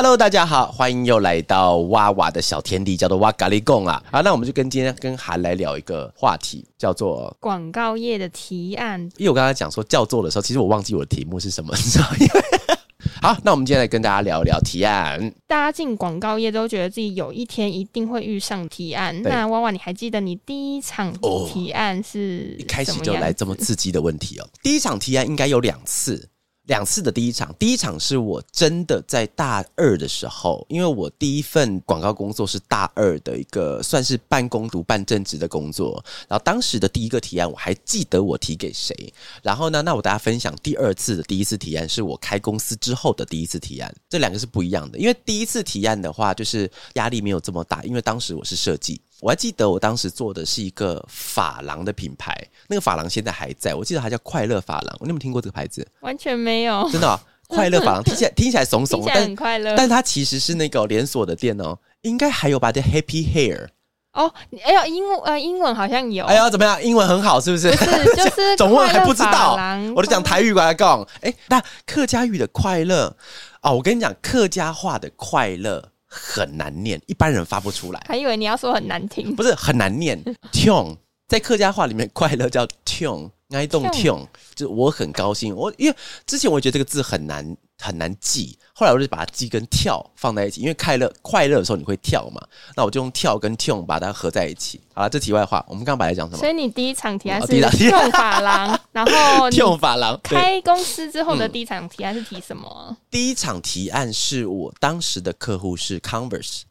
[0.00, 4.00] Hello，大家好，欢迎又来到哇哇的小天地，叫做哇咖喱贡啊。
[4.12, 9.00] 好，那我们就跟今天跟韩来聊一个话题，叫做广告业的提案。
[9.16, 12.16] 因为我刚才讲说叫做的时候，其实我忘记我的题目是什么，你知道吗？
[12.20, 12.32] 因为
[13.20, 15.18] 好，那我们今天来跟大家聊一聊提案。
[15.48, 19.20] 大家进广告业都觉得自己有一天一定会遇上提案。
[19.24, 24.48] 那娃娃，你还记得你第一场哦提案是一开始就来这么刺激的问题哦。
[24.62, 26.28] 第一场提案应该有两次，
[26.68, 38.94] 两次的第一场，第一场是我真的在大二的时候，因为我第一份广告工作是大二的一个算是半工读半正职的工作，然后当时的第一个提案我还记得我提给谁，
[39.42, 49.00] 然后呢，那我大家分享第二次的第一次提案是我开公司之后的第一次提案，这两个是不一样的，因为第一次提案的话就是压力没有这么大，因为当时我是设计。
[49.20, 52.36] 我还记得我当时做的是一个发廊的品牌，
[52.68, 54.96] 那个发廊现在还在，我记得它叫快乐发廊。
[55.00, 55.86] 你有没有听过这个牌子？
[56.00, 59.74] 完全没有，真的哦、 快乐发廊听起来听起来怂怂但很快乐。
[59.76, 62.70] 但它其实是那个连锁的店哦，应该还有吧？
[62.70, 63.68] 叫 Happy Hair。
[64.12, 64.32] 哦，
[64.64, 66.82] 哎呦，英文呃，英文好像有，哎呀，怎么样？
[66.82, 67.70] 英文很好，是不是？
[67.70, 69.56] 不是就是 总问还不知道，
[69.94, 71.06] 我就讲台语过来讲。
[71.20, 73.14] 哎，那客家语的快乐
[73.62, 78.02] 哦，我跟你讲，客家话的快乐很难念，一般人发不出来。
[78.08, 79.36] 还以为你要说很难听。
[79.36, 80.18] 不是很难念
[80.50, 80.96] t o n
[81.28, 83.16] 在客家话里面，快乐叫 t o
[83.50, 85.54] n 哀动 t o n 就是我很高兴。
[85.54, 92.40] 我因为之前我觉得这个字很难很难记，后来我就把它记跟跳放在一起，因为快乐快乐的时候你会跳嘛，
[92.76, 94.80] 那我就用跳跟 n 把它合在一起。
[94.92, 100.18] 好了，这题外话，我们刚刚本来讲什么所以你第一场提案是哦第一场提用发廊， 然后发廊。
[100.24, 102.96] 对，开公司之后的第一场提案是提什么啊？
[103.10, 106.62] 第一场提案是我当时的客户是 Converse。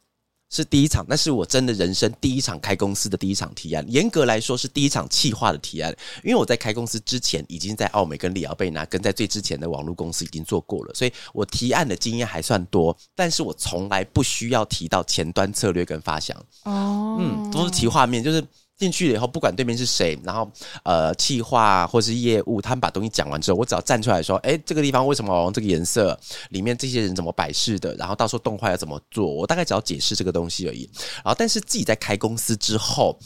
[0.50, 3.84] 是第一场，那是我真的人生第一场开公司的第一场提案。
[3.88, 5.94] 严格来说是第一场企划的提案，
[6.24, 12.96] 因为我在开公司之前已经在奥美跟里奥贝纳跟在最之前的网络公司已经做过了，所以我提案的经验还算多。
[13.14, 18.42] 但是我从来不需要提到前端策略跟发想，哦，嗯，都是提画面，就是
[18.78, 20.50] 进去了以后，不管对面是谁，然后
[20.84, 26.18] 呃，企划或是业务，他们把东西讲完之后，我只要站出来说，哎，这个地方为什么用这个颜色？
[26.50, 27.94] 里面这些人怎么摆饰的？
[27.96, 29.26] 然后到时候动画要怎么做？
[29.26, 30.88] 我大概只要解释这个东西而已。
[31.16, 33.18] 然后，但是自己在开公司之后。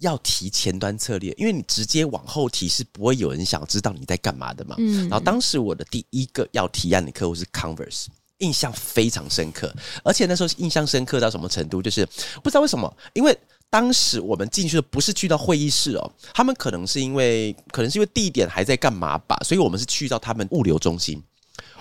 [0.00, 4.74] 要提前端策略，因为你直接往后提是不会有人想知道你在干嘛的嘛。
[4.78, 8.06] 嗯然后当时我的第一个要提案的客户是 Converse，
[8.38, 9.70] 印象非常深刻，
[10.02, 12.08] 而且那时候印象深刻到什么程度，就是
[12.42, 13.38] 不知道为什么，因为。
[13.70, 21.22] 当时我们进去的不是去到会议室哦，他们可能是因为可能是因为地点还在干嘛吧，所以我们是去到他们物流中心。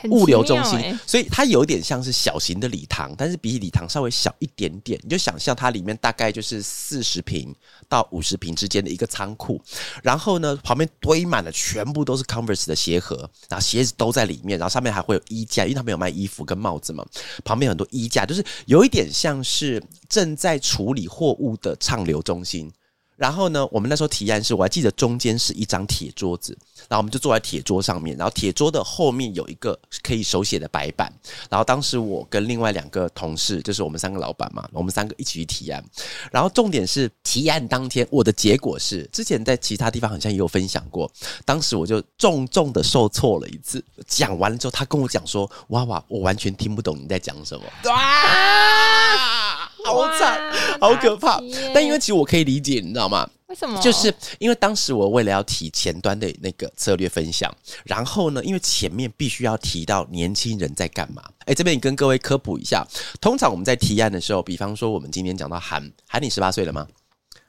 [0.02, 5.00] 很物流中心欸，所以它有点像是小型的礼堂，但是比礼堂稍微小一点点。
[5.04, 7.54] 你就想象它里面大概就是四十平
[7.88, 9.62] 到五十平之间的一个仓库，
[10.02, 17.06] 然后呢，旁边堆满了全部都是 Converse 的鞋盒，然后鞋子都在里面，然后上面还会有衣架，因为他们有卖衣服跟帽子嘛，
[17.44, 22.72] 旁边很多衣架，就是有一点像是正在处理货物的畅流中心。
[23.20, 26.58] 然后呢，我们那时候提案是，我还记得中间是一张铁桌子，
[26.88, 31.14] 然后我们就坐在铁桌上面，然后铁桌的后面有一个可以手写的白板，
[31.50, 35.84] 然后当时我跟另外两个同事，就是我们三个老板嘛，我们三个一起去提案，
[36.32, 41.12] 然后重点是提案当天我的结果是，之前在其他地方好像也有分享过，
[41.44, 49.49] 当时我就重重的受挫了一次，讲完了之后，他跟我讲说，哇哇，我完全听不懂你在讲什么，啊，
[49.86, 50.52] 好惨。
[50.80, 51.42] 好可怕！
[51.74, 53.30] 但因为其实我可以理解，你知道吗？
[53.48, 53.82] 为什么？
[53.82, 57.52] 就是因为当时我为了要提前端的那个策略分享，
[57.84, 61.24] 然后呢，因为前面必须要提到年轻人在干嘛。
[61.46, 62.86] 哎，这边也跟各位科普一下，
[63.20, 66.88] 通常我们在提案的时候，比方说我们今天讲到韩韩，你十八岁了吗？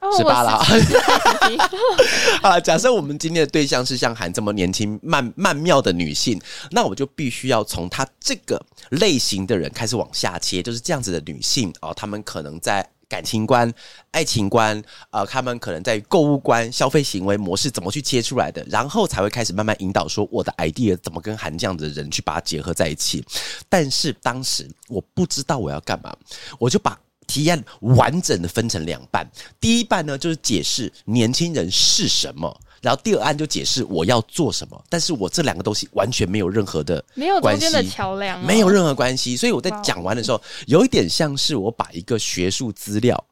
[0.01, 0.67] 哦十八了啊。
[0.69, 8.61] 我17啊，假设我们今天的对象是像韩这么年轻、曼曼妙的女性，那我就必须要从她这个
[8.91, 12.89] 类型的人开始往下切，就是这样子的女性哦，她们可能在。
[13.11, 13.75] 感情观、
[14.13, 14.81] 爱情观，
[15.11, 23.25] 呃，他们可能在购物观、消费行为模式怎么去切出来的，然后才会开始慢慢引导说我的 idea 怎么跟韩这样子的人去把它结合在一起。
[23.69, 26.15] 但是当时我不知道我要干嘛，
[26.61, 26.97] 我就把
[27.31, 29.25] 提案完整的分成两半，
[29.61, 32.61] 第一半呢就是解释年轻人是什么。
[32.83, 43.23] 然后第二案就解释我要做什么，但是我这两个东西完全没有任何的没有中关间的系桥梁哦，没有任何关系，所以我在讲完的时候，有一点像是我把一个学术资料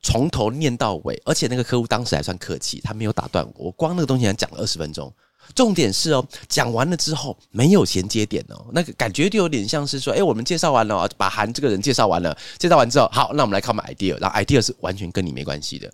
[0.00, 5.12] 从头念到尾，而且那个客户当时还算客气，他没有打断我，我光那个东西还讲了二十分钟。
[5.54, 15.92] 重点是哦，讲完了之后没有衔接点哦，那个感觉就有点像是说，哎，我们介绍完了，把韩这个人介绍完了，介绍完之后，好，那我们来看我们 idea，然后 idea 是完全跟你没关系的，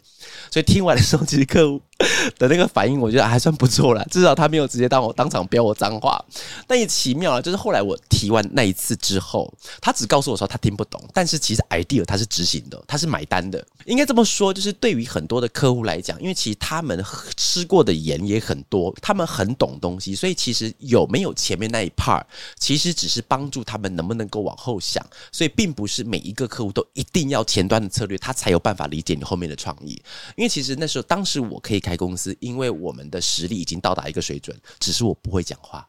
[0.51, 1.81] 所以听完的时候，其实客户
[2.39, 6.23] 的那个反应，我觉得还算不错啦，至少他没有直接当我当场飙我脏话。
[6.67, 17.05] 但也奇妙了，就是后来我提完那一次之后，他只告诉我说他听不懂，但是其实 idea 他是执行的，他是买单的，应该这么说，就是对于很多的客户来讲，因为其实他们
[17.37, 20.15] 吃过的盐也很多，他们很懂东西。
[20.15, 22.23] 所以其实有没有前面那一 part，
[22.59, 25.05] 其实只是帮助他们能不能够往后想。
[25.33, 30.01] 所以并不是每一个客户都一定要前端的策略，他才有办法理解你后面的创意。
[30.37, 35.87] 因为其实那时候当时我可以开公司，因为我们的实力已经到达一个水准，只是我不会讲话。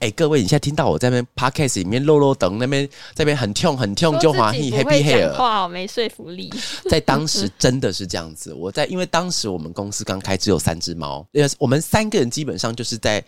[0.00, 6.52] 哎，各位，你现在听到我在那边 podcast 里面漏漏等那边这边很痛很痛就华裔 happy hair，话没说服力。
[6.90, 8.52] 在当时真的是这样子。
[8.52, 13.24] 我在因为当时我们公司刚开，只有三只猫，呃，我们三个人基本上就是在。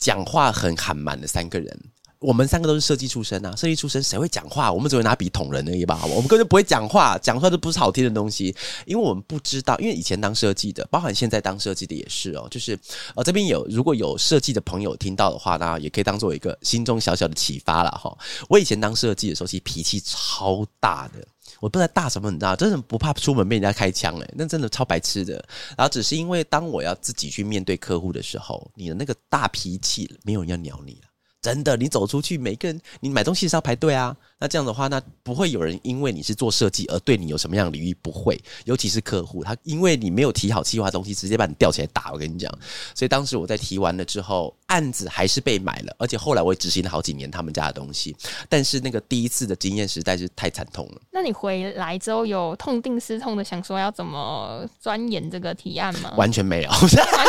[0.00, 1.76] 讲话很喊满的三个人，
[2.20, 4.72] 我们三个都是设计出身啊，设计出身谁会讲话？
[4.72, 8.54] 我们只会拿笔捅人而已吧，我们根本不会讲话，讲出来都不是好听的东西，
[8.86, 12.78] 因为我们不知道，因为以前当设计的，包含现在当设计的也是哦，就是
[13.14, 18.16] 呃这边有如果有设计的朋友听到的话，那也可以当做一个心中小小的启发了哈。
[18.48, 21.26] 我以前当设计的时候，其实脾气超大的。
[21.60, 25.34] 我不知道大什么很大，真的不怕出门被人家开枪哎，那真的超白痴的。
[25.76, 31.07] 然后只是因为当我要自己去面对客户的时候，你的那个大脾气，没有人要鸟你了。
[31.40, 34.16] 真的，你走出去，每个人你买东西是要排队啊。
[34.40, 37.94] 那这样的话，那不会有人因为你是做设计而对你有什么样的礼遇？
[38.00, 42.12] 不会，尤其是客户，他因为你没有提好计划东西，直接把你吊起来打。
[42.12, 42.48] 我跟你讲，
[42.94, 48.14] 所以当时我在提完了之后，案子还是被买了，而且后来我也执行了好几年他们家的东西。
[48.48, 51.00] 但是那个第一次的经验实在是太惨痛了。
[51.10, 56.14] 那你回来之后有痛定思痛的想说要怎么钻研这个提案吗？
[56.16, 56.80] 完全没有，完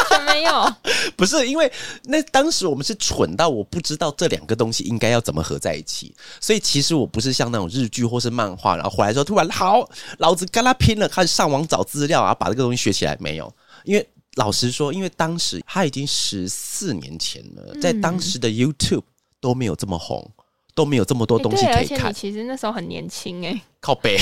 [0.09, 0.73] 全没有。
[1.17, 1.71] 不是因为
[2.03, 6.98] 那当时我们是蠢到我不知道这两个东西应该要怎么合在一起，所以其实。
[6.99, 13.17] 我不是像那种日剧或是漫画，然后回来之后突然好，老子跟他拼了，开始上网找资料啊，把这个东西学起来。
[13.19, 13.51] 没有，
[13.83, 19.03] 因为老实说，因为当时他已经十四年前了，在当时的 YouTube
[19.41, 20.29] 都没有这么红，
[20.75, 22.13] 都没有这么多东西可以看。
[22.13, 24.17] 其实那时候很年轻哎，靠背，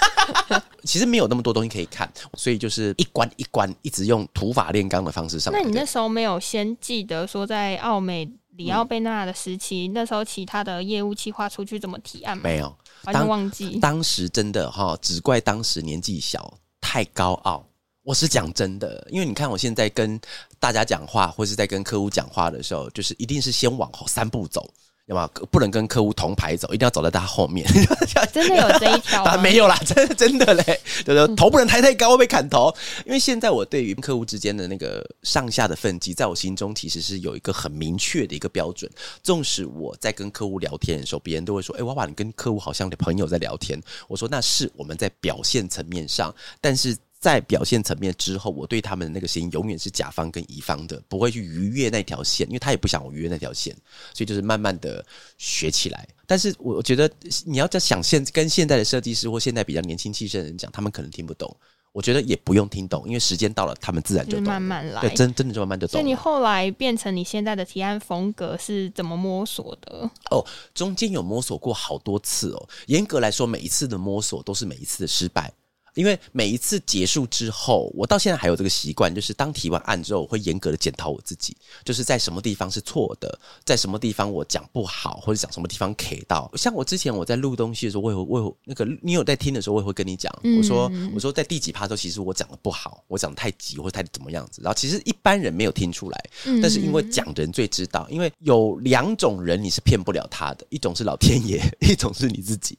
[0.84, 5.52] 其实没有那么多东西可以看，所以就是一关一关一直用土法炼钢的方式上。
[5.52, 8.28] 那你那时候没有先记得说在澳美？
[8.58, 12.36] 里奥贝纳的时期，那时候其他的业务计划出去怎么提案？
[12.36, 13.78] 没有，完全忘记。
[13.78, 17.64] 当时真的哈，只怪当时年纪小，太高傲。
[18.02, 20.20] 我是讲真的，因为你看我现在跟
[20.58, 24.68] 大家讲话，或是在跟客户讲话的时候，就是一定是先往后三步走。
[25.08, 27.66] 要么不能跟客户同排走，一定要走在他后面。
[28.30, 29.24] 真的有这一条？
[29.24, 32.70] 啊，没有啦， 真的真的嘞，对对，头不能抬太高会被砍头。
[33.06, 38.90] 因为现在我对于客户之间的那个上下的分级，在我心中其实是有一个很明确的一个标准。
[39.22, 53.74] 纵使我在跟客户聊天的时候，别人都会说：“哎，娃娃，你跟客户好像朋友在聊天。”我说：“那是我们在表现层面上，但是。”在表现层面之后，我对他们的那个心永远是甲方跟乙方的，不会去逾越那条线，因为他也不想我逾越那条线，
[54.14, 55.04] 所以就是慢慢的
[55.36, 56.06] 学起来。
[56.26, 57.10] 但是我觉得
[57.44, 61.54] 你要在想现跟现在的设计师或现在比较年轻气盛的人讲，他们可能听不懂。
[61.90, 65.00] 我觉得也不用听懂，因为时间到了，他们自然就慢慢来。
[65.00, 65.92] 对，真真的就慢慢就懂。
[65.92, 70.08] 所以你后来变成你现在的提案风格是怎么摸索的？
[70.30, 70.44] 哦，
[70.74, 72.68] 中间有摸索过好多次哦。
[72.86, 75.52] 严格来说，每一次的摸索都是每一次的失败。
[75.98, 86.48] 因为每一次结束之后，我到现在还有这个习惯，就是当提完案之后，我会严格的检讨我自己，就是在什么地方是错的，在什么地方我讲不好，或者讲什么地方 K 到。
[86.54, 94.62] 像我之前我在录东西的时候，我有我有那个你有在听的时候，我也会跟你讲，我说我说在第几趴的时候，其实我讲的不好，我讲的太急或者太怎么样子。
[94.62, 96.24] 然后其实一般人没有听出来，
[96.62, 102.78] 但是因为讲人最知道，因为有两种人你是骗不了他的，一种是老天爷， 一种是你自己，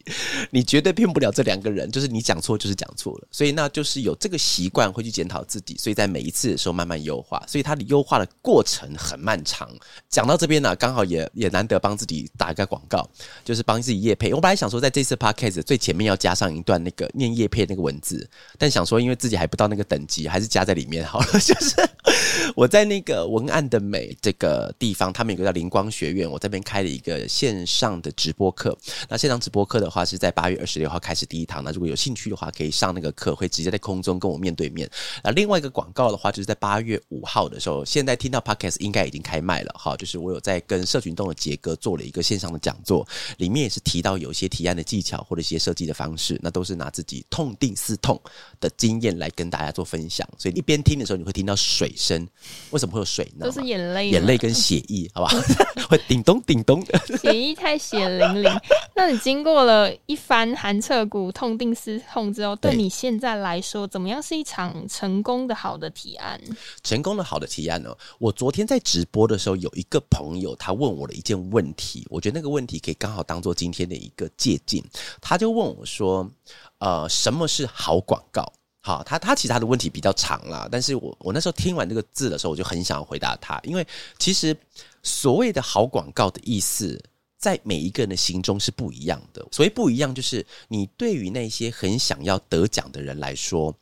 [0.52, 3.09] 你绝对骗不了这两个人，就是你讲错就是讲错。
[3.32, 9.70] 所以那就是有这个习惯会去检讨自己，所以在每一次的时候慢慢优化，所以它的优化的过程很漫长。
[10.10, 13.10] 讲到这边呢，刚好也也难得帮自己打一个广告，
[13.46, 14.34] 就是帮自己叶配。
[14.34, 21.28] 我本来想说在这次 podcast 最前面要加上一段那个念叶配那个文字，但想说因为自己还不到那个等级，还是加在里面好了。
[21.40, 21.76] 就是
[22.56, 28.78] 我在那个文案的美这个地方，他们有个叫灵光学院，我这边开了一个线上的直播课。
[29.08, 32.90] 那线上直播课的话是在八月二十六号开始第一堂，那如果有兴趣的话，可以上。
[33.00, 34.90] 个课，会直接在空中跟我面对面。
[35.24, 39.96] 那，另外一个广告的话，就是在八月五号的时候，现在听到 podcast 应该已经开卖了哈。
[39.98, 48.20] 就是我有在跟社群动的杰哥做了一个线上的讲座，里面也是提到有一些提案的技巧或者一些设计的方式，那都是拿自己痛定思痛
[48.60, 50.28] 的经验来跟大家做分享。
[50.38, 52.28] 所以一边听的时候，你会听到水声。
[52.72, 53.46] 为什么会有水呢？
[53.46, 55.32] 都是眼泪，眼泪跟血意，好吧？
[55.90, 58.52] 会叮咚叮咚的，血意太血淋淋。
[58.96, 66.40] 那你经过了一番寒彻骨、痛定思痛之后， 对你现在来说，怎么样是一场成功的好的提案？
[66.82, 67.94] 成功的好的提案呢？
[68.20, 74.82] 我昨天在直播的时候，有一个朋友他问我的一件问题，我觉得那个问题可以刚好当做今天的一个借鉴。
[75.20, 76.26] 他就问我说
[76.80, 83.86] ：“呃，什么是好广告？”好，他他其他的问题比较长啦，但是我我那时候听完这个字的时候，我就很想回答他，因为
[84.18, 84.56] 其实
[85.04, 86.98] 所谓的好广告的意思，
[87.40, 89.44] 在每一个人的心中是不一样的。
[89.52, 93.74] 所谓不一样，就是你对于那些很想要得奖的人来说，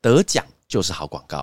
[0.00, 1.42] 得奖就是好广告；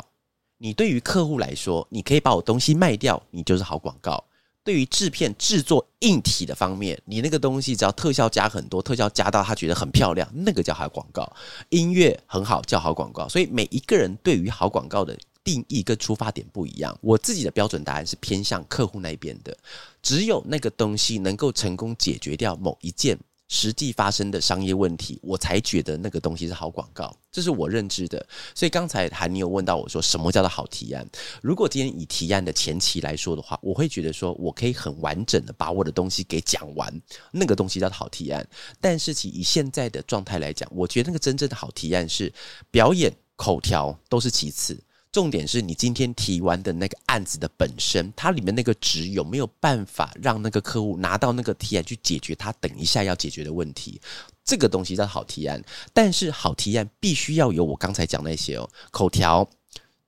[0.57, 4.23] 你对于客户来说，你可以把我东西卖掉，你就是好广告。
[4.61, 11.31] 对于制片制作硬体的方面，你那个东西只要特效加很多，特效加到他觉得很漂亮，那个叫好广告。
[11.69, 16.97] 音乐很好叫好广告，所以每一个人对于好广告的定义跟出发点不一样。
[17.01, 19.57] 我自己的标准答案是偏向客户那边的，
[20.01, 23.17] 只有那个东西能够成功解决掉某一件。
[23.51, 28.23] 实际发生的商业问题，我才觉得那个东西是好广告，这是我认知的。
[28.53, 31.03] 所以刚才韩你有问到我说，什么叫做好提案？
[31.41, 38.47] 如果今天以提案的前期来说的话，我会觉得说我可以很完整的把我的东西给讲完，那个东西叫好提案。
[38.79, 42.31] 但是其以现在的状态来讲，我觉得那个真正的好提案是
[42.69, 44.79] 表演、口条都是其次。
[45.11, 53.99] 重点是你今天提完的那个案子的本身，它里面那个值有没有办法让那个客户拿到那个提案去解决他等一下要解决的问题？
[54.45, 55.59] 这个东西叫好提案。
[55.93, 59.49] 但是好提案必须要有我刚才讲那些哦，口条、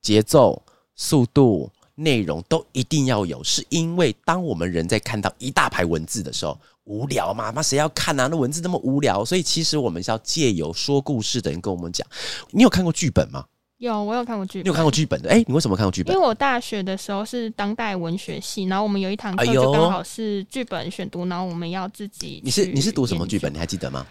[0.03, 0.61] 节奏、
[0.95, 3.43] 速度、内容都一定要有。
[3.43, 7.49] 是因为当我们人在看到一大排文字的时候，无聊嘛？
[7.49, 8.27] 那谁要看啊？
[8.27, 12.07] 那文字那么无聊，所以其实我们是要借由说故事的人跟我们讲。
[12.51, 13.45] 你有看过剧本吗？
[13.81, 14.61] 有，我有看过剧。
[14.61, 15.29] 你有看过剧本的？
[15.29, 16.13] 哎，你为什么看过剧本？
[16.13, 22.41] 因为我大学的时候是当代文学系，然后我们有一堂课就刚好是剧本选读，然后我们要自己。
[22.43, 23.51] 你是你是读什么剧本？
[23.51, 24.05] 你还记得吗？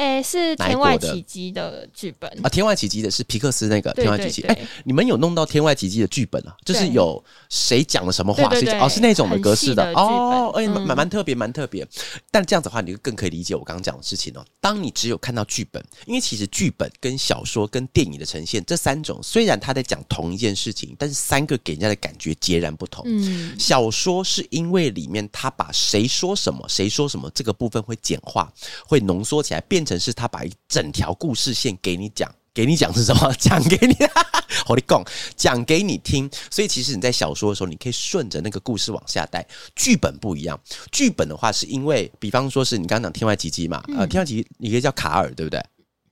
[0.00, 4.40] 哎，是《天外奇迹》的剧本啊，《天外奇迹》的是皮克斯那个《天外奇迹》。
[4.46, 6.56] 哎，你们有弄到《天外奇迹》的剧本啊？
[6.64, 8.48] 就是有谁讲了什么话？
[8.54, 8.80] 谁讲？
[8.80, 10.54] 哦，是那种的格式的哦。
[10.56, 11.86] 哎，蛮蛮特别，蛮特别。
[12.30, 14.42] 但这样子的话，你就更可以理解我刚刚讲的事情哦。
[14.58, 23.04] 当你只有看到剧本，因为其实剧本跟小说跟电影的呈现这三种，虽然他在讲同一件事情，但是三个给人家的感觉截然不同。
[23.06, 28.50] 嗯，小说是因为里面他把谁说什么，谁说什么这个部分会简化，
[28.86, 29.84] 会浓缩起来变。
[29.90, 33.32] 成是他把一整条故事线给你讲，给你讲是什么？
[33.38, 33.96] 讲给你，
[34.68, 35.04] 我你讲，
[35.36, 36.30] 讲给你听。
[36.48, 39.44] 所以其实你在小说的时候，你可以顺着那个故事往下带。
[39.74, 40.58] 剧本不一样，
[40.92, 45.60] 剧本的话是因为，比方说是你刚刚讲《天外奇迹》嘛，呃，《天外奇迹》你可以叫卡尔，对不对？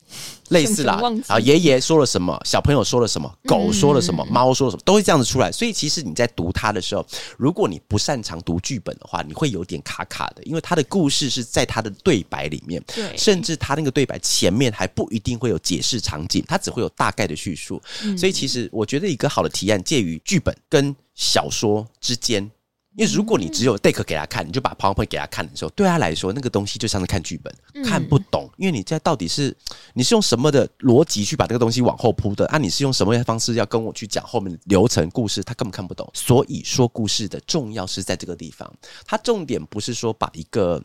[0.48, 5.52] 类似啦，啊，爷爷说了什么，小朋友说了什么，狗说了什么，猫说了什么，都会这样子出来。
[5.52, 17.80] 所以其实你在读它的时候，如果你不擅长读剧本的话，你会有点卡卡的，因为它的故事是在它的对白里面，对，甚至它那个对白前面还不一定会有解释场景，它只会有大概的叙述。
[18.16, 22.50] 所以其实我觉得一个好的提案介于剧本跟小说之间。
[22.98, 28.50] 因为如果你只有 deck 给他看，你就把 PowerPoint 给他看的时候，对他来说那个东西就像是看剧本，看不懂。
[28.56, 29.56] 因为你在到底是
[29.94, 32.58] 你是用什么的逻辑去把这个东西往后铺的啊？
[32.58, 35.44] 你是用什么方式要跟我去讲后面的流程故事？
[35.44, 36.10] 他根本看不懂。
[36.12, 38.68] 所以说故事的重要是在这个地方，
[39.06, 40.82] 它重点不是说把一个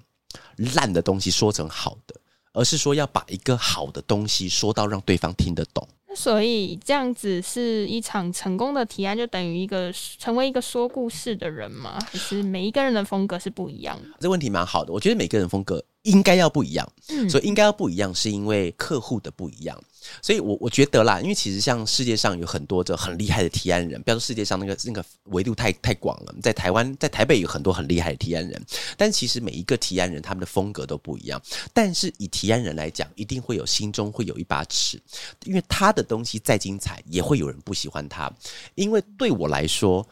[0.75, 2.15] 烂的东西说成好的，
[2.53, 5.87] 而是说要把一个好的东西说到让对方听得懂。
[6.15, 11.97] 所以这样子是一场成功的提案，就等于一个成为一个说故事的人吗？
[12.11, 14.09] 还是每一个人的风格是不一样的？
[14.19, 16.89] 这问题蛮好的，我觉得每个人风格应该要不一样。
[17.09, 19.77] 嗯，所以应该要不一样，是因为客户的不一样。
[20.21, 28.61] 所以，我我觉得啦，因为其实像世界上有很多的很厉害的提案人，不要说世界上那个那个维度太太广了，在台湾，在台北有很多很厉害的提案人，
[28.97, 31.41] 但其实每一个提案人他们的风格都不一样。
[31.73, 35.01] 但是以提案人来讲，一定会有心中会有一把尺，
[35.45, 38.29] 因为他的东西再精彩，也会有人不喜欢他。
[38.75, 40.05] 因为对我来说，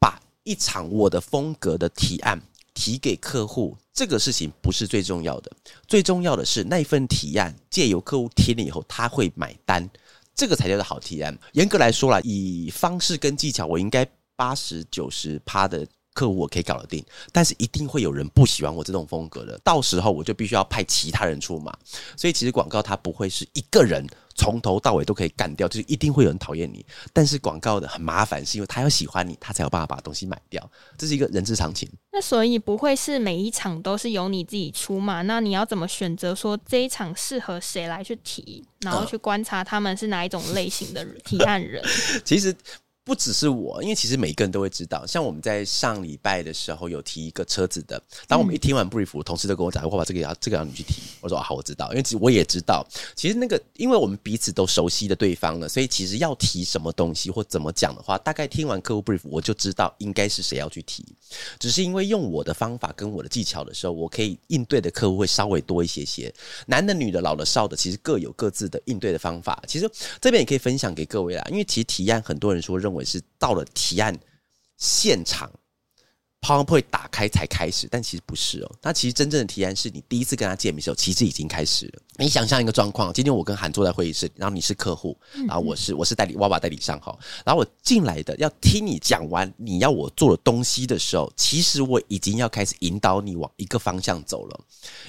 [0.00, 2.40] 把一场我的风格的提案。
[2.76, 5.50] 提给客户这个事情不是最重要的，
[5.88, 9.88] 最重要的是那份提案借由客户听了以后他会买单，
[10.34, 11.36] 这个才叫做好提案。
[11.54, 14.06] 严格来说啦，以方式跟技巧，我应该
[14.36, 17.02] 八十九十趴的客户我可以搞得定，
[17.32, 21.74] 但是一定会有人不喜欢我这种风格的，到时候我就必须要派其他人出马。
[22.16, 24.06] 所以其实广告它不会是一个人
[24.36, 26.84] 从头到尾都可以干掉，就是一定会有人讨厌你。
[27.12, 31.88] 但是广告的很麻烦，是因为他要喜欢你，他才有办法把东西买掉，这是一个人之常情。
[32.12, 35.22] 那所以不会是每一场都是由你自己出嘛？
[35.22, 41.82] 那你要怎么选择说这一场适合谁来去提，然后去观察他们是哪一种类型的 提案人？
[42.24, 42.54] 其实。
[43.06, 45.06] 不只是我，因为其实每一个人都会知道。
[45.06, 52.84] 像我们在上礼拜的时候有提一个车子的，当我们一听完 brief，同事都跟我讲：“我把这个要这个要你去提。”我说：“好，我知道。”因为其实我也知道，
[53.14, 61.04] 其实那个，因为我们彼此都熟悉的对方了，所以其实要提什么东西或怎么讲的话，大概听完客户 brief，我就知道应该是谁要去提。
[61.60, 66.34] 只是因为用我的方法跟我的技巧的时候，我可以应对的客户会稍微多一些些。
[66.66, 69.62] 男的、女的、老的、少的，其实各有各自的应对的方法。
[69.68, 69.88] 其实
[70.20, 73.64] 这边也可以分享给各位啦，因为其实提案很多人说认为是到了。
[73.74, 74.18] 提案
[74.76, 75.50] 现场
[76.46, 78.70] ，PowerPoint 打开才开始，但其实不是哦。
[78.80, 82.02] 那其实真正的提案是你第一次跟他见面的时候，其实已经开始了。
[82.18, 85.14] 你想象一个状况，今天我跟韩坐在会议室，然后你是客户，
[85.46, 94.60] 然后我是我是代理娃娃代理商哈，然后我进来的要听你讲完你要我做的东西的时候，其实我已经要开始引导你往一个方向走了。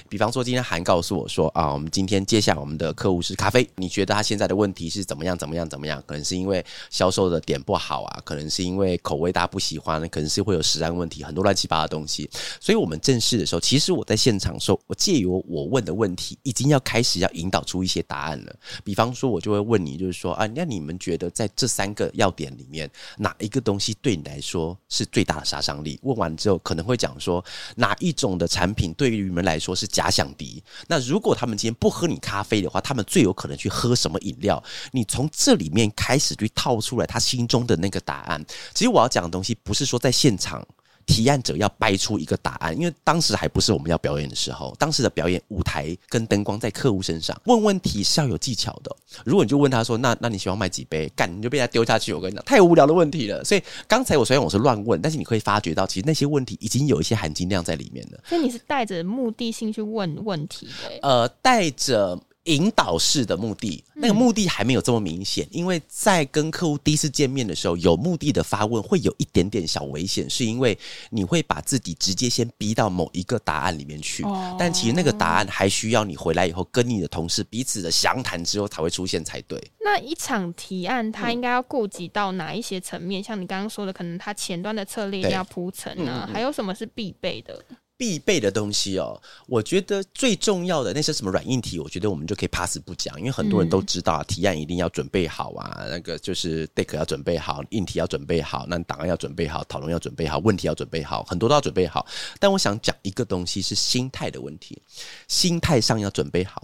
[0.08, 5.38] 比方说，今天韩告诉我说啊，我们今天接下来我们的客户是咖啡，你觉得他现在的问题是怎么样？
[5.38, 5.66] 怎么样？
[5.66, 6.02] 怎么样？
[6.06, 12.28] 可能是因为销售的点不好啊，可能是因为口味大家不喜欢，可能是会有食安问题，很多乱七八糟的东西。
[12.60, 18.56] 所以我们正式的时候，其实我在现场的时候，我借由我问的问题，已经要开始要引导出一些答案了。
[18.82, 26.00] 比方说，我就会问你，就是说啊，那你们觉得在这三个要点里面，哪一个东西对你来说是最大的杀伤力？
[26.02, 27.44] 问完之后，可能会讲说
[27.76, 30.62] 哪一种的产品对于你们来说是假想敌？
[30.86, 34.62] 那如果他们今天不喝你咖啡的话，他们最有可能去喝什么饮料？
[34.92, 38.44] 你从这里面开始去套出来他心中的那个答案。
[38.72, 40.66] 其实我要讲的东西，不是说在现场。
[41.08, 44.76] 提案者要掰出一个答案，因为当时还不是我们要表演的时候。
[44.78, 48.94] 当时的表演舞台跟灯光在客户身上，问问题是要有技巧的。
[49.24, 52.12] 如果你就问他说：“那那你喜欢卖几杯？”干你就被他丢下去。
[52.12, 53.42] 我跟你讲，太无聊的问题了。
[53.42, 58.20] 所以刚才我虽然我是乱问，但是你可以发觉到，其实那些问题已经有一些含金量在里面了。
[58.28, 60.98] 所以你是带着目的性去问问题的。
[61.02, 62.20] 呃，带着。
[62.48, 70.76] 引导式的目的，那个目的还没有这么明显，因为在跟客户第一次见面的时候，有目的的发问会有一点点小危险，是因为
[71.10, 74.24] 你会把自己直接先逼到某一个答案里面去，
[74.58, 79.62] 但其实那个答案还需要你回来以后跟你的同事彼此的详谈之后才会出现才对。
[79.84, 83.22] 那一场提案，它应该要顾及到哪一些层面？
[83.22, 87.62] 像你刚刚说的，可能它前端的策略要铺陈啊，还有什么是必备的？
[87.98, 102.06] 必备的东西哦，我觉得最重要的那些什么软硬体，我觉得我们就可以 pass 不讲，因为很多人都知道提案一定要准备好啊，那个就是 deck 要准备好，硬体要准备好，那档案要准备好，讨论要准备好，问题要准备好，很多都要准备好。
[102.38, 104.80] 但我想讲一个东西是心态的问题，
[105.26, 106.62] 心态上要准备好。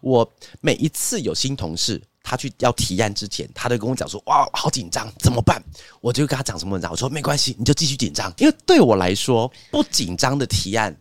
[0.00, 0.28] 我
[0.60, 2.02] 每一次有新同事。
[2.22, 5.62] 他去要提案之前，他都跟我讲说：“哇，好紧张，怎么办？”
[6.00, 6.88] 我就跟他讲什么呢？
[6.90, 10.96] 我说：“没关系，你就继续紧张，因为对我来说，不紧张的提案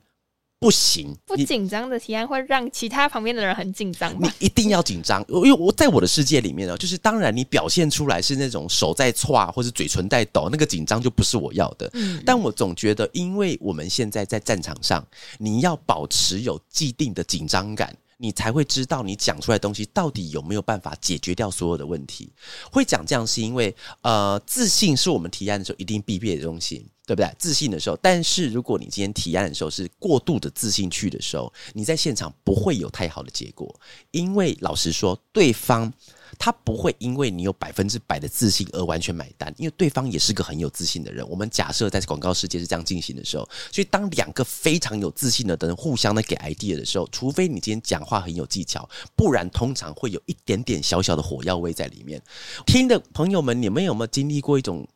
[0.60, 1.16] 不行。
[1.26, 4.16] 不紧张的提案会让其他旁边的人很紧张。
[4.20, 11.92] 你一定要紧张，因为我在我的世界里面呢，就是当然你表现出来是那种手在歘或者嘴唇在抖，那个紧张就不是我要的。
[12.26, 15.06] 但我总觉得，因为我们现在在战场上，
[15.40, 22.32] 你要保持有既定的紧张感。”你才会知道你讲出来东西到底有没有办法解决掉所有的问题。
[22.72, 27.28] 会讲这样是因为，呃，自信是我们提案的时候一定必备的东西，对不对？
[27.40, 33.74] 自信的时候，但是如果你今天提案的时候是过度的自信去的时候，你在现场不会有太好的结果，
[34.12, 35.92] 因为老实说，对方。
[36.38, 41.28] 他不会因为你有百分之百的自信而完全买单，因为对方也是个很有自信的人。
[41.28, 52.22] 我们假设在广告世界是这样进行的时候，所以当两个非常有自信的人互相的给 idea 的时候，除非你今天讲话很有技巧，不然通常会有一点点小小的火药味在里面。
[52.66, 54.88] 听的朋友们，你们有没有经历过一种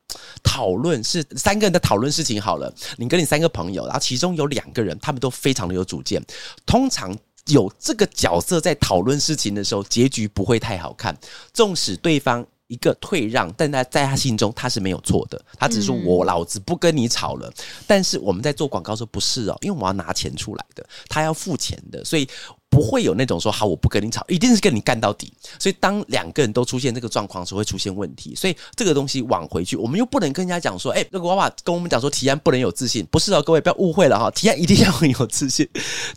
[0.44, 1.04] 讨论？
[1.04, 6.24] 是三个人在讨论事情好了，你跟你三个朋友，然后其中有两个人他们都非常的有主见，
[6.66, 7.16] 通常。
[7.52, 11.18] 有这个角色在讨论事情的时候，结局不会太好看。
[11.54, 17.52] 纵使对方一个退让，但他在他心中他是没有错的，他只是说我老子不跟你吵了。
[17.86, 22.28] 但是我们在做广告说不是哦，因为我要拿钱出来的，他要付钱的，所以。
[22.70, 25.32] 不会有那种说好我不跟你吵，一定是跟你干到底。
[25.60, 28.36] 所以当两个人都出现这个状况时，会出现问题。
[28.36, 35.68] 所以这个东西往回去，我们又不能跟人家讲说，哎，那个娃娃跟我们讲说提案不能有自信，不是哦，各位不要误会了哈，提案一定要很有自信，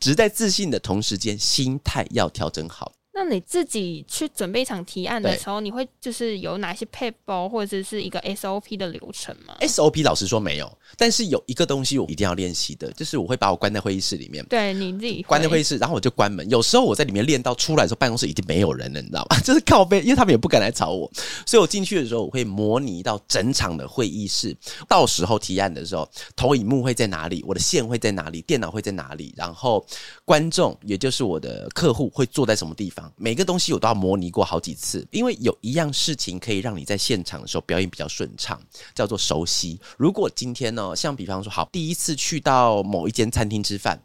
[0.01, 2.93] 只是在自信的同时间，心态要调整好。
[3.19, 14.47] 那你自己去准备一场提案的时候，你会就是有哪些 paper 或者是一个 SOP 的流程吗？SOP 老实说没有，但是有一个东西我一定要练习的，就是我会把我关在会议室里面。
[14.47, 16.49] 对你自己关在会议室，然后我就关门。
[16.49, 19.37] 有时候我在里面练到出来的时候，办公室已经没有人了，你知道吗？
[19.43, 21.11] 就是靠背，因为他们也不敢来吵我，
[21.45, 24.57] 所以我进去的时候，我会模拟到整场的会议室。
[24.89, 29.85] 到时候提案的时候，投影幕会在哪里，我的线会在哪里，电脑会在哪里，然后
[30.29, 38.61] 观众也就是我的客户会坐在什么地方，每个东西我都要模拟过好几次，因为有一样事情可以让你在现场的时候表演比较顺畅，
[38.95, 39.81] 叫做熟悉。
[39.97, 43.99] 如果今天呢，像比方说，好，第一次去到某一间餐厅吃饭。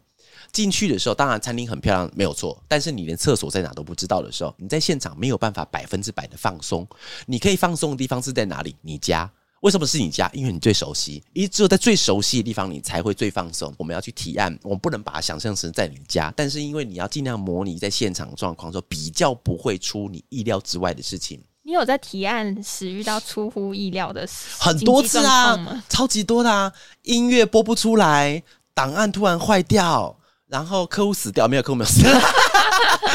[0.50, 2.58] 进去的时候，当然餐厅很漂亮，没有错。
[2.66, 6.88] 但是你连厕所在哪都不知道的时候，你在现场没有办法百分之百的放松。
[7.26, 8.74] 你可以放松的地方是在哪里？
[8.80, 9.30] 你家。
[9.64, 10.30] 为什么是你家？
[10.34, 13.74] 因为你最熟悉，因为只有在最熟悉的地方，你才会最放松。
[13.78, 21.40] 我们要去提案，我们不能把它想象成在你家，但是因为你要尽量模拟在现场的状况说，比较不会出你意料之外的事情。
[21.62, 26.70] 你有在提案时遇到出乎意料的事很多次啊？，超级多的啊！
[27.04, 28.42] 音乐播不出来，
[28.74, 30.14] 档案突然坏掉，
[30.48, 32.02] 然后客户死掉，没有客户没有死。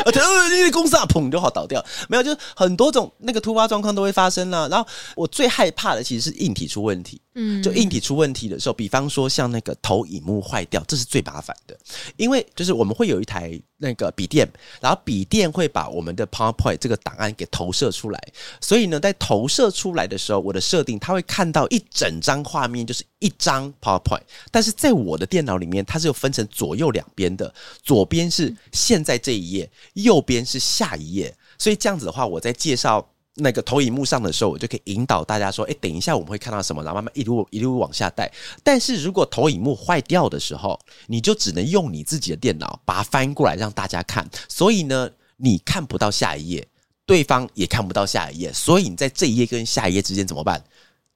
[0.05, 4.67] 而且呃，因为公司啊，砰就好倒掉，没有，就是很多种那个突发状况都会发生啦。
[4.69, 11.77] 然后我最害怕的其实是硬体出问题，嗯，就硬体出问题的时候，比方说像那个投影幕坏掉，这是最麻烦的，
[12.17, 14.45] 因为就是我们会有一台那个笔电，
[14.81, 18.21] 然后笔电会把我们的 PowerPoint 这个档案给投射出来，
[18.59, 33.09] 所以呢，在投射出来的时候，我的设定它会看到一整张画面，就是一张 PowerPoint，但是在我的电脑里面，它是有分成左右两边的，左边是现在这一页，右边是下一页，所以这样子的话，我在介绍。
[33.35, 38.29] 那个投影幕上的时候，我就可以引导大家说：“哎，等一下我们会看到什么？”然后慢慢一路一路往下带。
[38.63, 44.29] 但是如果投影幕坏掉的时候，你就只能用你自己的电脑把它翻过来让大家看。
[44.49, 46.67] 所以呢，你看不到下一页，
[47.05, 48.51] 对方也看不到下一页。
[48.51, 50.61] 所以你在这一页跟下一页之间怎么办？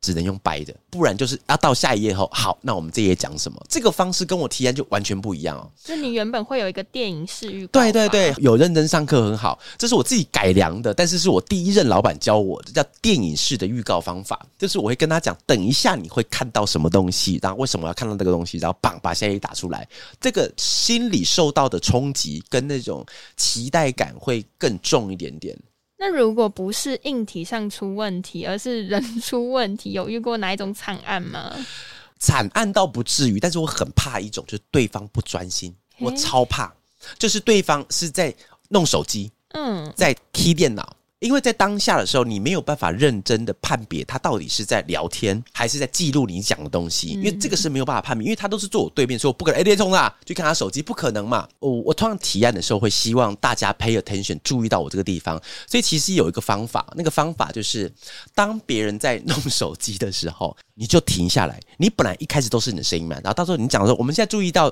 [0.04, 3.66] 只能用掰的，不然就是要到下一页后，好，那我们这一页讲什么？
[3.70, 5.72] 这个方式跟我提案就完全不一样哦。
[5.82, 14.46] 就你原本会有一个电影式预告，对对对，，有认真上课很好，这是我自己改良的，但是是我第一任老板教我的，叫电影式的预告方法。
[14.58, 19.88] 就是我会跟他讲，等一下你会看到什么东西，然后为什么要看到这个东西，然后棒把下一页打出来。
[20.20, 23.06] 这个心理受到的冲击跟那种
[23.38, 25.58] 期待感会更重一点点。
[26.06, 31.56] 那如果不是硬体上出问题，而是人 出问题，有遇过哪一种惨案吗？
[32.20, 36.70] 惨案倒不至于，但是我很怕一种，就是对方不专心，我超怕，
[37.18, 38.36] 就是对方是在
[38.68, 51.48] 弄手机，嗯，在 key 电脑，因为在当下的时候，你没有办法认真的判别他到底是在聊天还是在记录你讲的东西，因为这个是没有办法判别，因为他都是坐我对面，所以我不可能哎，别冲啦，去看他手机，不可能嘛。
[51.60, 57.90] 我我通常提案的时候会希望大家 pay attention，注意到我这个地方，所以其实有一个方法，那个方法就是
[58.36, 64.70] 当别人在弄手机的时候，你就停下来，你本来一开始都是你的声音嘛，然后到时候你讲的时候，我们现在注意到，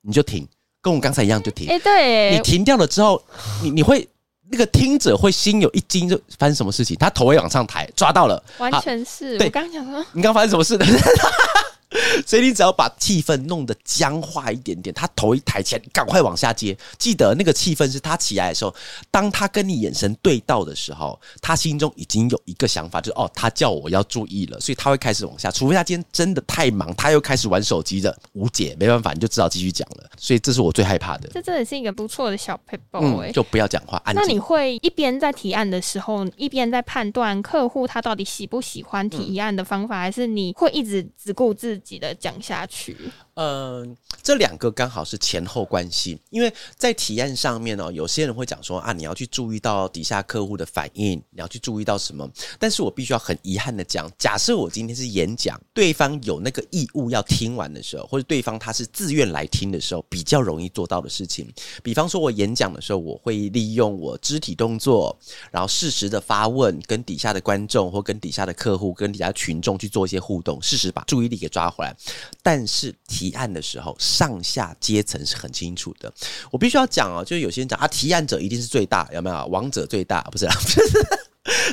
[0.00, 0.48] 你就停，
[0.80, 1.68] 跟我刚才一样就停。
[1.68, 3.22] 哎、对你，停掉了之后，
[3.62, 4.08] 你你会
[4.50, 6.96] 那个听者会心有一惊，就发生什么事情？
[6.98, 10.86] 他头会往上抬，抓到了，完全是对我刚刚想说，你刚发生什么事呢？
[12.26, 16.76] 所以你只要把气氛弄得僵化一点点，他头一抬起来，赶快往下接。
[16.98, 18.72] 记得那个气氛是他起来的时候，
[19.10, 25.50] 当他跟你眼神对到的时候，他心中已经有一个想法，就是哦，他叫我要注意了，所以他会开始往下。
[25.50, 30.08] 除非他今天真的太忙，他又开始玩手机的，无解，没办法，你就只好继续讲了。
[30.16, 31.28] 所以这是我最害怕的。
[31.32, 34.44] 这真的是一个不错的小 paper 哎、嗯，就不要讲话，安那你。
[34.44, 42.96] 会一边在提案的时候，一边在判断客户他到底喜不喜欢提案的方法，还是你会一直只顾自己的讲下去？
[43.34, 52.28] 嗯，这两个刚好是前后关系，因为在提案上面哦，有些人会讲说啊，你要去注意到底下客户的反应，你要去注意到什么。
[52.60, 61.52] 但是我必须要很遗憾的讲，假设我今天是演讲，对方有那个义务要听完的时候，或者对方他是自愿来听的时候，比较容易做到的事情。
[61.82, 65.18] 比方说，我演讲的时候，我会利用我肢体动作，
[65.50, 71.92] 然后适时的发问，跟底下的观众或跟底下的客户、跟底下群众去做一些互动，适时把注意力给抓回来。
[72.40, 72.94] 但是
[73.24, 76.12] 提案的时候，上下阶层是很清楚的。
[76.50, 79.46] 我必须要讲哦，就是有些人讲啊，提案者一定是最大，有没有？
[79.46, 80.80] 王者最大，不是啦，不是。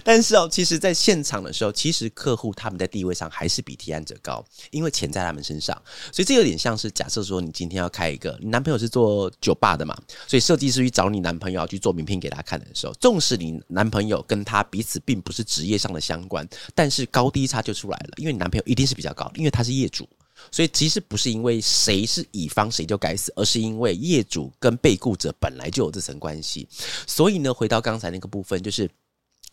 [0.04, 5.76] 但是哦，其实，在现场的时候，其实客户他们在地位上还是比提案者高，因为钱在他们身上。
[6.12, 20.08] 所以这有点像是假设说，你今天要开一个，你男朋友是做酒吧的嘛，所以设计师去找你男朋友要去做名片给他看的时候，纵使你男朋友跟他彼此并不是职业上的相关，但是高低差就出来了，因为你男朋友一定是比较高，因为他是业主。
[20.50, 26.68] 所以其实不是因为谁是乙方谁就该死，而是因为业主跟被雇者本来就有这层关系。
[27.06, 28.90] 所以呢，回到刚才那个部分，就是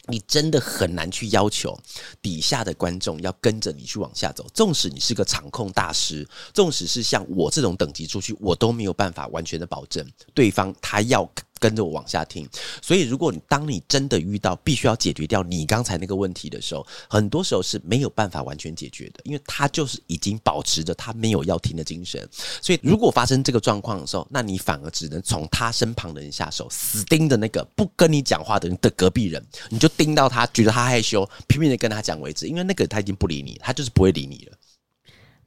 [0.07, 1.79] 你真的很难去要求
[2.23, 4.47] 底下的观众要跟着你去往下走。
[4.55, 11.29] 纵使你是个场控大师，纵使是像我这种等级出去，我都没有办法完全的保证对方他要。
[11.59, 12.49] 跟着我往下听，
[12.83, 22.29] 所以如果你当你真的遇到必须要解决掉你刚才那个问题的时候，很多时候是没有办法完全解决的，因为他就是已经保持着他没有要听的精神。
[22.63, 34.58] 所以如果发生这个状况的时候，那你反而只能从他身旁的人下手，死盯着那个不跟你讲话的人的隔壁人，你就盯到他觉得他害羞，拼命的跟他讲为止，因为那个他已经不理你，他就是不会理你了。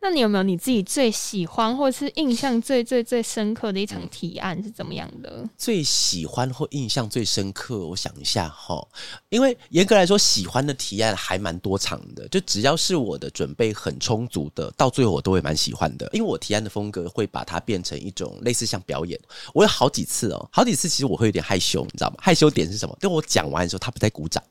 [0.04, 5.48] 那你有没有你自己最喜欢或是印象最最最深刻的一场提案是怎么样的？
[5.56, 8.84] 最喜欢或印象最深刻，我想一下哈，
[9.30, 16.10] 因为严格来说，喜欢的提案还蛮多场的，就只要是我的准备很充足的，到最后我都会蛮喜欢的。
[16.14, 19.20] 因为我提案的风格会把它变成一种类似像表演。
[19.54, 22.16] 我有好几次哦，好几次其实我会有点害羞，你知道吗？
[22.20, 22.98] 害羞点是什么？
[23.00, 24.44] 就我讲完的时候，他不在鼓掌。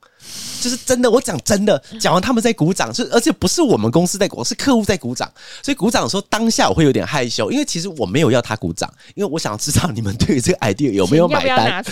[0.61, 5.31] 就是真的，我讲真的，讲完他们在鼓掌，是而且不是我们公司在鼓，是客户在鼓掌，
[5.63, 11.85] 所以鼓掌的时候当下我会有点害羞，因为其实我没有要他鼓掌，因为我想知道你们对于这个 idea 有没有买单，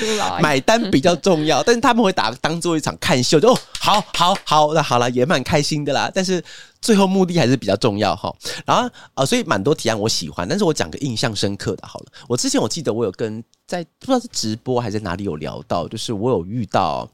[0.42, 6.44] 买单比较重要，但是他们会打当做一场看秀，就哦，好好好，那好了也蛮开心的啦，但是
[6.82, 8.30] 最后目的还是比较重要哈。
[8.66, 17.08] 然后呃，所以蛮多提案我喜欢，但是我讲个印象深刻的，好了，我之前我记得我有跟在不知道是直播还是哪里有聊到，就是我有遇到。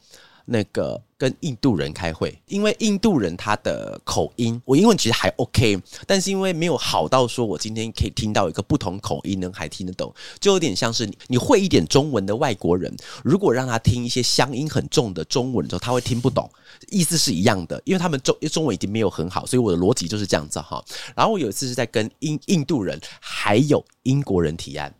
[0.47, 16.51] 那个跟印度人开会，因为印度人他的口音，我英文其实还 OK，但是因为没有好到说我今天可以听到一个不同口音能还听得懂，就有点像是你你会一点中文的外国人，如果让他听一些乡音很重的中文的时候，他会听不懂，
[16.91, 20.85] 意思是一样的，因为他们中中文已经没有很好，所以我的逻辑就是这样子哈。
[21.17, 24.95] 然后我有一次是在跟印印度人还有英国人提案，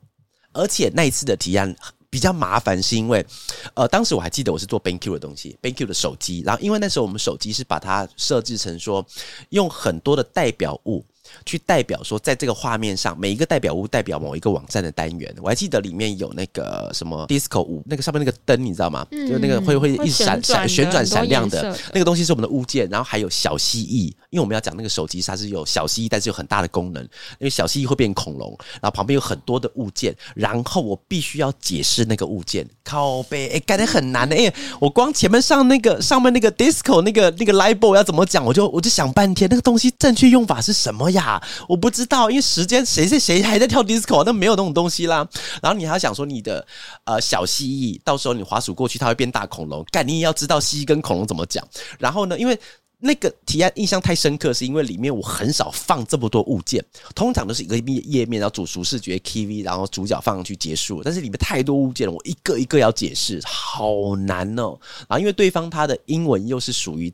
[0.53, 1.77] 而且那一次的提案。
[2.15, 3.27] 比较麻烦是因为，
[3.75, 9.05] 呃，当时我还记得我是做 BankQ 的东西，BankQ 的手机，然后因为那时候我们手机是把它设置成说，
[9.49, 11.05] 用很多的代表物。
[11.45, 15.35] 去代表说，在这个画面上，每一个代表物代表某一个网站的单元。
[15.43, 19.07] 我还记得里面有那个什么 disco 舞，那个上面那个灯，你知道吗？
[19.11, 22.89] 就那个会会一闪闪旋转闪亮的那个东西是我们的物件。
[22.91, 27.03] 然后还有小蜥蜴，因为我们要讲那个手机它是有小蜥蜴，但是有很大的功能。
[27.03, 32.69] 因为小蜥蜴会变恐龙，然后旁边有很多的物件，然后我必须要解释那个物件。
[32.85, 34.37] 靠背，哎，感觉很难的。
[34.37, 41.24] 哎，我光前面上那个上面那个 disco 那个那个 LIBE 要怎么讲，我就我就想半天，那个东西正确用法是什么呀？
[41.69, 45.27] 我不知道，因为时间谁谁谁还在跳 disco，那没有那种东西啦。
[45.63, 46.67] 然后你还想说你的
[47.05, 49.85] 呃小蜥蜴，到时候你滑鼠过去，它会变大恐龙。
[49.91, 51.67] 干，你也要知道蜥蜴跟恐龙怎么讲。
[51.99, 52.59] 然后呢，因为
[52.99, 56.85] 那个提案印象太深刻，是因为里面我很少放这么多物件，
[57.15, 61.03] 通常都是一个页面，然后主熟视觉 KV，然后主角放上去结束。
[61.03, 64.79] 但是里面太多物件了，我一个一个要解释，好难哦。
[65.09, 67.13] 然后因为对方他的英文又是属于。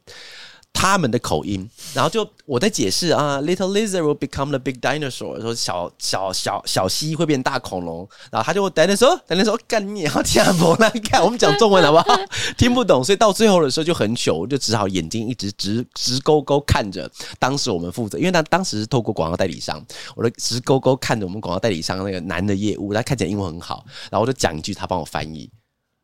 [0.73, 12.19] 他们的口音，然后就我在解释啊，little lizard will become the big dinosaur，说小小小小蜥蜴会变大恐龙，然后他就等等说，等等说，干你要听不来看，我们讲中文好不好？
[12.57, 19.85] 听不懂，所以到最后的时候就很糗，我就只好眼睛一直直直勾勾看着当时我们负责，因为他当时是透过广告代理商，
[20.17, 25.51] 我就直勾勾看着我们广告代理商那个男的业务，他看起来英文很好，然后我就讲一句，他帮我翻译。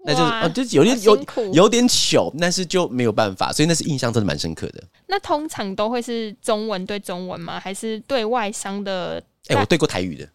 [0.07, 4.83] 那就是，就有点有有点糗，但是就没有办法，所以那是印象真的蛮深刻的。
[5.09, 7.59] 那通常都会是中文对中文吗？
[7.59, 9.23] 还是对外商的？
[9.49, 10.29] 哎，我对过台语的。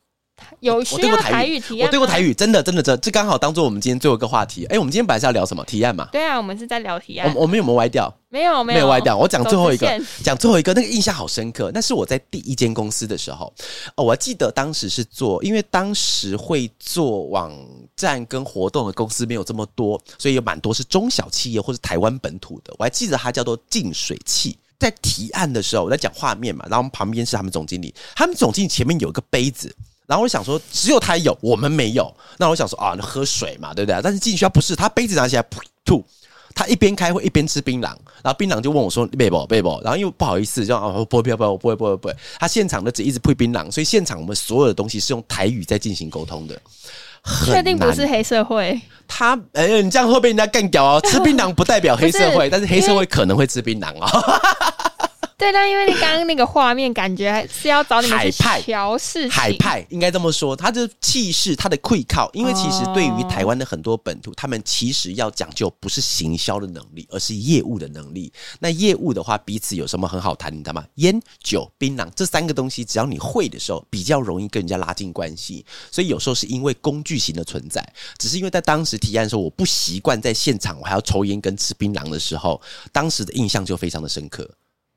[0.59, 4.65] 有需要台语提案，我对过台语，真的真的这这刚好当做我们今天最后一个话题。
[4.65, 6.09] 哎，我们今天本来是要聊什么提案嘛？
[6.11, 7.31] 对啊，我们是在聊提案。
[7.35, 8.11] 我我们有没有歪掉？
[8.29, 9.15] 没有没有歪掉。
[9.15, 9.87] 我讲最后一个，
[10.23, 11.69] 讲最后一个，那个印象好深刻。
[11.75, 13.53] 那是我在第一间公司的时候，
[13.95, 17.55] 哦，我记得当时是做，因为当时会做网
[17.95, 22.73] 站跟活动的公司没有这么多，所以有蛮多是中小企业或者台湾本土的。
[22.77, 24.57] 我还记得它叫做净水器。
[24.79, 29.71] 在提案的时候，我在讲画面嘛，然后旁边是他们总经理，他们总经理前面有一个杯子。
[30.07, 32.11] 然后我想说，只有他有，我们没有。
[32.37, 34.01] 那我想说啊，那喝水嘛，对不对？
[34.01, 35.45] 但是进去他不是，他杯子拿起来
[35.85, 36.03] 吐。
[36.53, 42.15] 他一边开会一边吃槟榔，然后槟榔就问我说：“贝宝贝宝。”然后又不好意思，就啊不不不不不会不会不会。
[42.39, 46.61] 他现场的只一直配槟榔，所以现场我们所有的东西是用台语在进行沟通的。
[47.45, 48.79] 确定不是黑社会？
[49.07, 51.01] 他哎，你这样会被人家干掉哦。
[51.05, 54.41] 吃槟榔不代表黑社会，但是黑社会可能会吃槟榔哦。
[55.41, 59.31] 对，但因为你刚刚那个画面， 感觉是要找你们去海派调事情。
[59.31, 68.31] 海派应该这么说，他的气势，他的溃靠，因为其实对于台湾的很多本土，他们其实要讲究不是行销的能力，而是业务的能力。
[68.59, 70.53] 那业务的话，彼此有什么很好谈？
[70.53, 70.85] 你知道吗？
[70.97, 75.65] 烟酒槟榔这三个东西，只要你会的时候，比较容易跟人家拉近关系。
[75.89, 77.83] 所以有时候是因为工具型的存在，
[78.19, 84.47] 只是因为在当时提案的时候，我不习惯在现场我还要抽烟跟吃槟榔的时候，当时的印象就非常的深刻，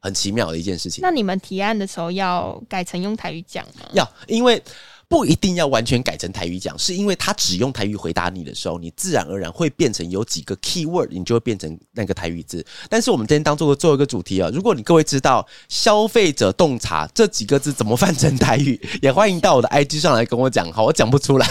[0.05, 1.01] 很奇妙的一件事情。
[1.01, 3.89] 那你们提案的时候要改成用台语讲吗？
[3.95, 4.63] 要，因为
[5.09, 12.63] 不一定要完全改成台语讲，是因为他只用台语回答你的时候，你自然而然会变成有几个 key word，你就会变成那个台语字。
[12.91, 20.71] 但是我们今天当做做一个主题啊，如果你各位知道“消费者洞察”这几个字怎么翻成台语，也欢迎到我的 IG 上来跟我讲。
[20.71, 21.47] 好，我讲不出来，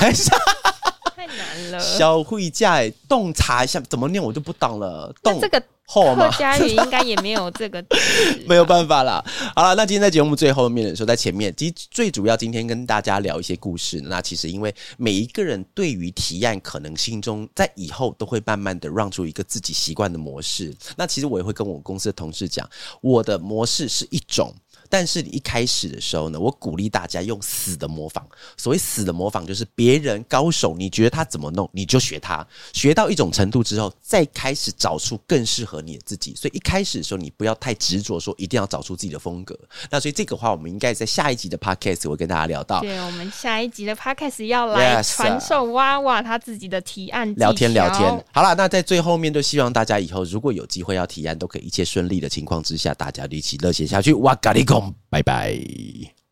[1.78, 1.98] 了。
[1.98, 5.14] 消费价洞察一下怎么念，我就不懂了。
[5.22, 6.40] 洞那这个后吗客？
[6.40, 7.90] 家语应该也没有这个 字
[8.48, 9.24] 没有办法啦。
[9.56, 14.00] 好了，那今天在节目最后面的时候，在前面，其实最主要今天跟大家聊一些故事。
[14.02, 20.74] 那其实因为每一个人对于提案，可能心中在以后都会慢慢的让出一个自己习惯的模式。
[20.96, 22.68] 那其实我也会跟我公司的同事讲，
[23.02, 24.54] 我的模式是一种。
[24.94, 28.24] 但是你一开始的时候呢，我鼓励大家用死的模仿。
[28.56, 32.46] 所谓死的模仿，就是别人高手，你觉得他怎么弄，你就学他。
[32.74, 36.36] 学到一种程度之后，再开始找出更适合你的自己。
[36.36, 39.58] 所以一开始的时候，你不要太执着说一定要找出自己的风格。
[39.90, 42.82] 那所以这个话，我们应该在下一集的 podcast 会跟大家聊到。
[42.82, 54.14] 对，我们下一集的 podcast 要来传授娃娃他自己的提案聊天聊天，好了，那在最后面就希望大家以后如果有机会要提案，都可以一切顺利的情况之下，大家一起热血下去。
[54.14, 56.23] 哇，咖喱贡，拜拜。